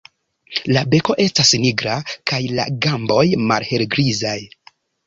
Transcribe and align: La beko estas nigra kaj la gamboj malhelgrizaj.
La 0.75 0.81
beko 0.93 1.17
estas 1.25 1.51
nigra 1.65 1.99
kaj 2.33 2.41
la 2.61 2.67
gamboj 2.87 3.23
malhelgrizaj. 3.53 4.39